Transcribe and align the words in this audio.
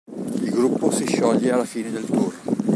Il 0.41 0.49
gruppo 0.49 0.89
si 0.89 1.05
scioglie 1.05 1.51
alla 1.51 1.63
fine 1.63 1.91
del 1.91 2.05
tour. 2.05 2.33